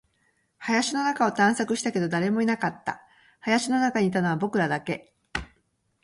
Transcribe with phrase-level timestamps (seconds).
[0.57, 3.01] 林の中を探索したけど、誰もいなかった。
[3.39, 5.13] 林の中にいたのは僕らだけ。